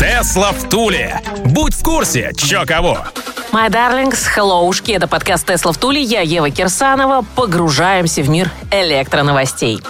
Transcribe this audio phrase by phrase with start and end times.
[0.00, 1.20] Тесла в Туле.
[1.44, 3.00] Будь в курсе, чё кого.
[3.52, 7.22] My darlings, helloушки, это подкаст Тесла в Туле, я Ева Кирсанова.
[7.34, 9.82] Погружаемся в мир электроновостей.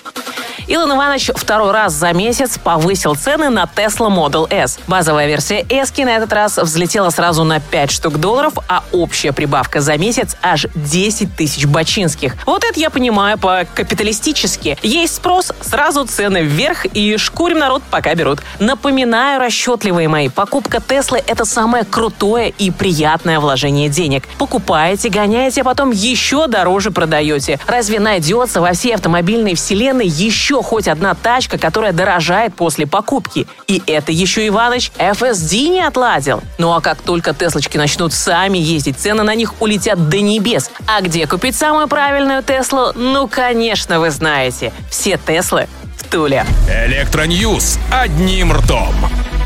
[0.71, 4.79] Илон Иванович второй раз за месяц повысил цены на Tesla Model S.
[4.87, 9.81] Базовая версия S на этот раз взлетела сразу на 5 штук долларов, а общая прибавка
[9.81, 12.37] за месяц аж 10 тысяч бачинских.
[12.47, 14.79] Вот это я понимаю по-капиталистически.
[14.83, 18.39] Есть спрос, сразу цены вверх и шкурим народ, пока берут.
[18.61, 24.29] Напоминаю, расчетливые мои, покупка Теслы– это самое крутое и приятное вложение денег.
[24.39, 27.59] Покупаете, гоняете, а потом еще дороже продаете.
[27.67, 33.47] Разве найдется во всей автомобильной вселенной еще хоть одна тачка, которая дорожает после покупки.
[33.67, 36.43] И это еще Иваныч FSD не отладил.
[36.59, 40.71] Ну а как только Теслочки начнут сами ездить, цены на них улетят до небес.
[40.87, 42.93] А где купить самую правильную Теслу?
[42.95, 44.73] Ну, конечно, вы знаете.
[44.91, 46.45] Все Теслы в Туле.
[46.69, 48.95] Электроньюз одним ртом.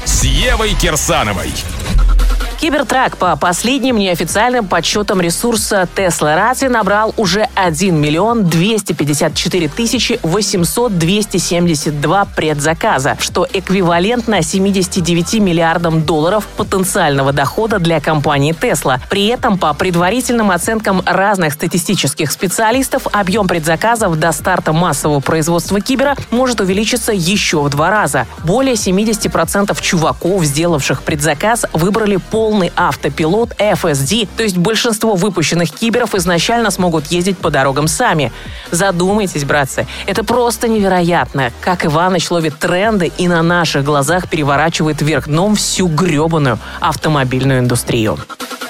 [0.04, 1.52] С Евой Кирсановой.
[2.64, 12.24] Cybertruck по последним неофициальным подсчетам ресурса Teslarati набрал уже 1 миллион 254 тысячи 800 272
[12.24, 18.98] предзаказа, что эквивалентно 79 миллиардам долларов потенциального дохода для компании Tesla.
[19.10, 26.16] При этом, по предварительным оценкам разных статистических специалистов, объем предзаказов до старта массового производства Кибера
[26.30, 28.26] может увеличиться еще в два раза.
[28.42, 36.14] Более 70% чуваков, сделавших предзаказ, выбрали полный полный автопилот FSD, то есть большинство выпущенных киберов
[36.14, 38.30] изначально смогут ездить по дорогам сами.
[38.70, 45.26] Задумайтесь, братцы, это просто невероятно, как Иваныч ловит тренды и на наших глазах переворачивает вверх
[45.26, 48.18] дном всю гребаную автомобильную индустрию.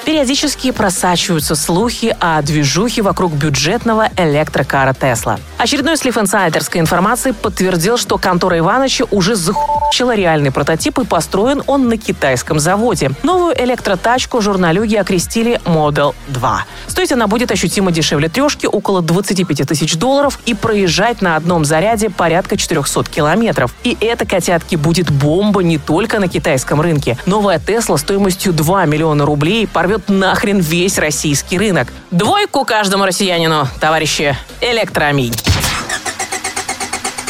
[0.04, 5.38] Периодически просачиваются слухи о движухе вокруг бюджетного электрокара Тесла.
[5.56, 11.88] Очередной слив инсайдерской информации подтвердил, что контора Ивановича уже захуячила реальный прототип и построен он
[11.88, 13.12] на китайском заводе.
[13.22, 16.64] Новую электротачку журналюги окрестили Model 2.
[16.87, 22.10] Стоить она будет ощутимо дешевле трешки, около 25 тысяч долларов, и проезжать на одном заряде
[22.10, 23.75] порядка 400 километров.
[23.84, 27.16] И это, котятки, будет бомба не только на китайском рынке.
[27.25, 31.88] Новая Тесла стоимостью 2 миллиона рублей порвет порвет нахрен весь российский рынок.
[32.10, 34.37] Двойку каждому россиянину, товарищи.
[34.60, 35.34] Электроаминь.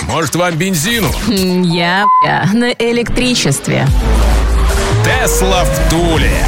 [0.02, 1.10] Может, вам бензину?
[1.28, 3.86] Я, я на электричестве.
[5.04, 6.44] Тесла в Туле.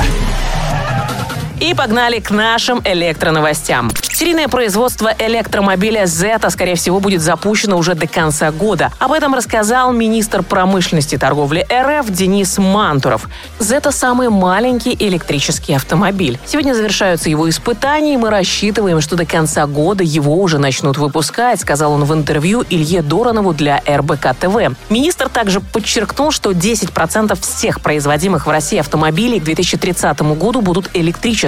[1.61, 3.91] И погнали к нашим электроновостям.
[4.13, 8.93] Серийное производство электромобиля Zeta, скорее всего, будет запущено уже до конца года.
[8.99, 13.29] Об этом рассказал министр промышленности и торговли РФ Денис Мантуров.
[13.59, 16.39] Zeta– самый маленький электрический автомобиль.
[16.45, 21.61] Сегодня завершаются его испытания, и мы рассчитываем, что до конца года его уже начнут выпускать,
[21.61, 24.77] сказал он в интервью Илье Доронову для РБК ТВ.
[24.91, 31.46] Министр также подчеркнул, что 10% всех производимых в России автомобилей к 2030 году будут электрическими.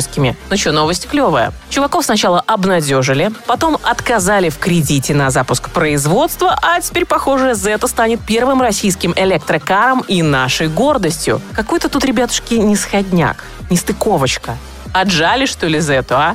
[0.51, 1.53] Ну что, новость клевая.
[1.71, 8.21] Чуваков сначала обнадежили, потом отказали в кредите на запуск производства, а теперь, похоже, Zeta станет
[8.21, 11.41] первым российским электрокаром и нашей гордостью.
[11.55, 14.57] Какой-то тут, ребятушки, нисходняк, нестыковочка.
[14.93, 16.35] Отжали, что ли, Зету, а?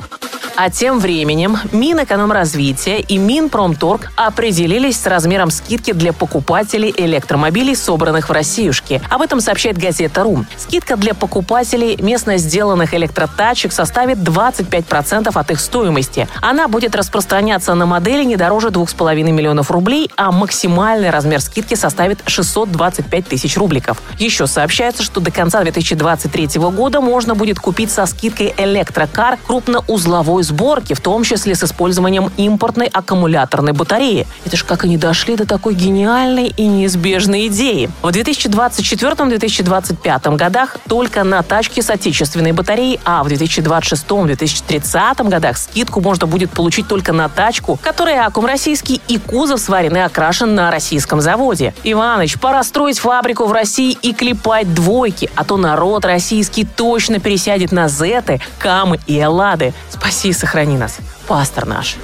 [0.56, 8.32] А тем временем Минэкономразвития и Минпромторг определились с размером скидки для покупателей электромобилей, собранных в
[8.32, 9.02] Россиюшке.
[9.10, 10.46] Об этом сообщает газета «Рум».
[10.56, 16.28] Скидка для покупателей местно сделанных электротачек составит 25% от их стоимости.
[16.40, 22.20] Она будет распространяться на модели не дороже 2,5 миллионов рублей, а максимальный размер скидки составит
[22.26, 24.00] 625 тысяч рубликов.
[24.20, 30.94] Еще сообщается, что до конца 2023 года можно будет купить со скидкой электрокар крупноузловой сборки,
[30.94, 34.26] в том числе с использованием импортной аккумуляторной батареи.
[34.44, 37.90] Это ж как они дошли до такой гениальной и неизбежной идеи.
[38.02, 46.26] В 2024-2025 годах только на тачки с отечественной батареей, а в 2026-2030 годах скидку можно
[46.26, 51.20] будет получить только на тачку, которая аккум российский и кузов сварен и окрашен на российском
[51.20, 51.74] заводе.
[51.82, 57.72] Иваныч, пора строить фабрику в России и клепать двойки, а то народ российский точно пересядет
[57.72, 59.72] на Зеты, Камы и Эллады.
[59.88, 61.96] Спаси сохрани нас, пастор наш.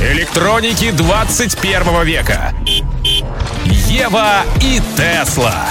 [0.00, 2.52] Электроники 21 века.
[3.64, 5.66] Ева и Тесла.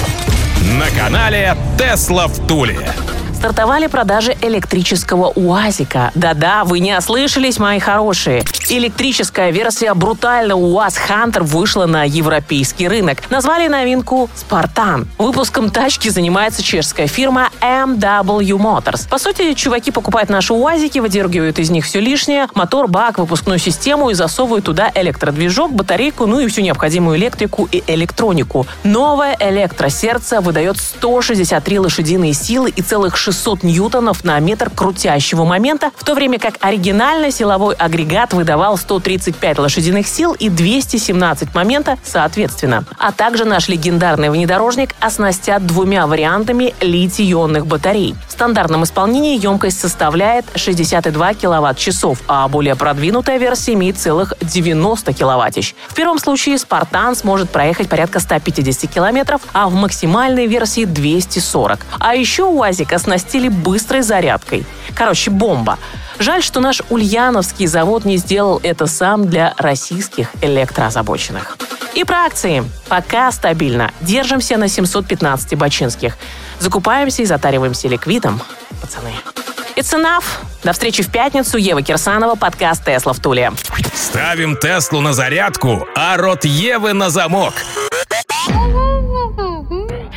[0.80, 2.90] На канале Тесла в Туле.
[3.36, 6.12] стартовали продажи электрического УАЗика.
[6.16, 8.44] Да-да, вы не ослышались, мои хорошие.
[8.68, 13.20] Электрическая версия брутального УАЗ Хантер вышла на европейский рынок.
[13.30, 15.08] Назвали новинку «Спартан».
[15.20, 19.08] Выпуском тачки занимается чешская фирма MW Motors.
[19.08, 24.10] По сути, чуваки покупают наши УАЗики, выдергивают из них все лишнее, мотор, бак, выпускную систему
[24.10, 28.66] и засовывают туда электродвижок, батарейку, ну и всю необходимую электрику и электронику.
[28.84, 36.04] Новое электросердце выдает 163 лошадиные силы и целых 600 ньютонов на метр крутящего момента, в
[36.04, 42.86] то время как оригинальный силовой агрегат выдавал 135 лошадиных сил и 217 момента соответственно.
[42.98, 48.16] А также наш легендарный внедорожник оснастят двумя вариантами литий-ионных батарей.
[48.28, 55.76] В стандартном исполнении емкость составляет 62 киловатт-часов, а более продвинутая версия имеет целых 90 киловатт-часов.
[55.90, 61.80] В первом случае «Спартан» сможет проехать порядка 150 километров, а в максимальной версии 240.
[62.00, 64.66] А еще УАЗик оснастили быстрой зарядкой.
[64.96, 65.78] Короче, бомба.
[66.20, 71.58] Жаль, что наш ульяновский завод не сделал это сам для российских электроозабоченных.
[71.94, 72.64] И про акции.
[72.88, 73.92] Пока стабильно.
[74.02, 76.18] Держимся на 715 бачинских.
[76.60, 78.42] Закупаемся и затариваемся ликвидом.
[78.82, 79.12] Пацаны.
[79.76, 80.24] It's enough.
[80.64, 81.58] До встречи в пятницу.
[81.58, 83.52] Ева Кирсанова, подкаст «Тесла в Туле».
[83.94, 87.54] Ставим Теслу на зарядку, а рот Евы на замок.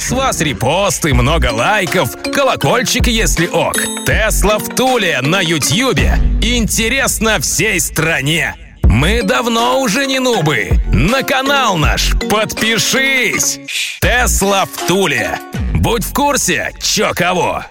[0.09, 3.77] С вас репосты, много лайков, колокольчик, если ок.
[4.07, 6.15] Тесла в Туле на Ютьюбе.
[6.41, 8.55] Интересно всей стране.
[8.85, 10.71] Мы давно уже не нубы.
[10.91, 13.61] На канал наш подпишись.
[14.01, 15.41] Тесла в Туле.
[15.75, 17.63] Будь в курсе, чё кого.